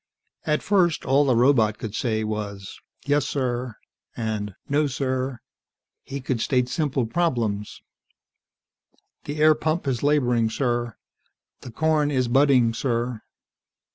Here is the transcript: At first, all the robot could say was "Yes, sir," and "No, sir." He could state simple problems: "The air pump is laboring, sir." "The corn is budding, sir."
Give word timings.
At 0.47 0.63
first, 0.63 1.05
all 1.05 1.25
the 1.25 1.35
robot 1.35 1.77
could 1.77 1.93
say 1.93 2.23
was 2.23 2.79
"Yes, 3.05 3.27
sir," 3.27 3.75
and 4.17 4.55
"No, 4.67 4.87
sir." 4.87 5.37
He 6.01 6.21
could 6.21 6.41
state 6.41 6.67
simple 6.69 7.05
problems: 7.05 7.83
"The 9.25 9.37
air 9.39 9.53
pump 9.53 9.85
is 9.87 10.01
laboring, 10.01 10.49
sir." 10.49 10.95
"The 11.59 11.69
corn 11.71 12.09
is 12.09 12.27
budding, 12.27 12.73
sir." 12.73 13.21